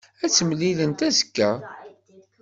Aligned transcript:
Ad 0.25 0.31
t-mlilent 0.35 1.05
azekka. 1.07 1.49